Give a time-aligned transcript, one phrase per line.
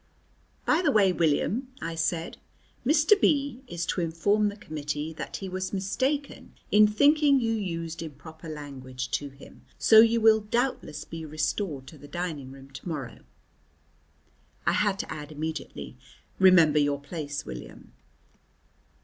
[0.65, 2.37] "By the way, William," I said,
[2.83, 3.13] "Mr.
[3.21, 8.49] B is to inform the committee that he was mistaken in thinking you used improper
[8.49, 13.19] language to him, so you will doubtless be restored to the dining room to morrow."
[14.65, 15.97] I had to add immediately,
[16.39, 17.93] "Remember your place, William."